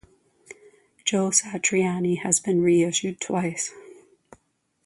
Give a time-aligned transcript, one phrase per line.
[1.05, 3.71] "Joe Satriani" has been reissued twice.